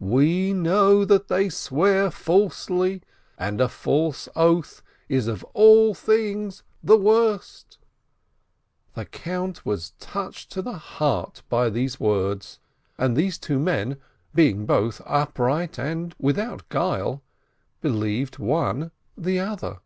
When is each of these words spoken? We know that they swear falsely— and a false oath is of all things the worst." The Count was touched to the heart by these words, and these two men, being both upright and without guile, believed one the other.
We 0.00 0.54
know 0.54 1.04
that 1.04 1.28
they 1.28 1.50
swear 1.50 2.10
falsely— 2.10 3.02
and 3.38 3.60
a 3.60 3.68
false 3.68 4.26
oath 4.34 4.82
is 5.06 5.26
of 5.26 5.44
all 5.52 5.92
things 5.92 6.62
the 6.82 6.96
worst." 6.96 7.76
The 8.94 9.04
Count 9.04 9.66
was 9.66 9.90
touched 10.00 10.50
to 10.52 10.62
the 10.62 10.78
heart 10.78 11.42
by 11.50 11.68
these 11.68 12.00
words, 12.00 12.58
and 12.96 13.14
these 13.14 13.36
two 13.36 13.58
men, 13.58 13.98
being 14.34 14.64
both 14.64 15.02
upright 15.04 15.78
and 15.78 16.14
without 16.18 16.66
guile, 16.70 17.20
believed 17.82 18.38
one 18.38 18.92
the 19.18 19.40
other. 19.40 19.80